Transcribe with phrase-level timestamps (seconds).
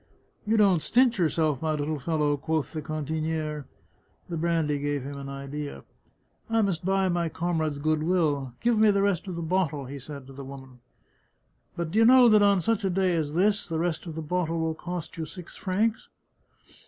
[0.47, 3.65] "You don't stint yourself, my little fellow!" quoth the cantiniere.
[4.29, 5.83] The brandy gave him an idea."
[6.49, 8.53] I must buy my comrades' good will.
[8.61, 10.79] Give me the rest of the bottle," he said to the woman."
[11.77, 14.59] But d'ye know that on such a day as this the rest of the bottle
[14.59, 16.09] will cost you six francs